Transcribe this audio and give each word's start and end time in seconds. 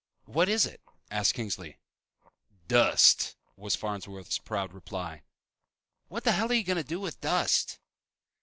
"What 0.25 0.49
is 0.49 0.65
it?" 0.65 0.81
asked 1.11 1.35
Kingsley. 1.35 1.77
"Dust!" 2.67 3.35
was 3.55 3.75
Farnsworth's 3.75 4.39
proud 4.39 4.73
reply. 4.73 5.21
"What 6.07 6.23
the 6.23 6.31
hell 6.31 6.51
you 6.51 6.63
going 6.63 6.77
to 6.77 6.83
do 6.83 6.99
with 6.99 7.21
dust?" 7.21 7.77